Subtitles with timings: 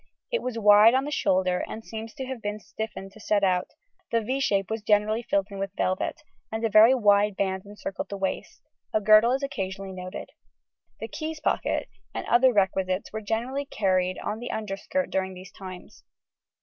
[0.31, 3.67] It was wide on the shoulder, and seems to have been stiffened to set out;
[4.11, 8.09] the =V= shape was generally filled in with velvet, and a very wide band encircled
[8.09, 8.63] the waist;
[8.95, 10.31] a girdle is occasionally noted.
[10.99, 16.03] The keys' pocket and other requisites were generally carried on the underskirt during these times.